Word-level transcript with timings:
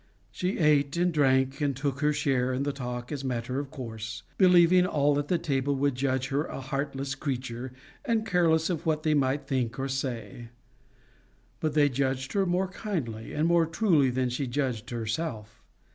She 0.31 0.57
ate 0.57 0.97
and 0.97 1.13
drank 1.13 1.61
and 1.61 1.75
took 1.75 1.99
her 1.99 2.11
share 2.11 2.53
in 2.55 2.63
the 2.63 2.73
talk 2.73 3.11
as 3.11 3.23
matter 3.23 3.59
of 3.59 3.69
course, 3.69 4.23
believing 4.39 4.83
all 4.87 5.19
at 5.19 5.27
the 5.27 5.37
table 5.37 5.75
would 5.75 5.93
judge 5.93 6.29
her 6.29 6.45
a 6.45 6.59
heartless 6.59 7.13
creature, 7.13 7.71
and 8.03 8.25
careless 8.25 8.71
of 8.71 8.87
what 8.87 9.03
they 9.03 9.13
might 9.13 9.45
think 9.45 9.77
or 9.77 9.87
say. 9.87 10.49
But 11.59 11.75
they 11.75 11.87
judged 11.87 12.33
her 12.33 12.47
more 12.47 12.69
kindly 12.69 13.31
and 13.33 13.47
more 13.47 13.67
truly 13.67 14.09
than 14.09 14.29
she 14.31 14.47
judged 14.47 14.89
herself. 14.89 15.61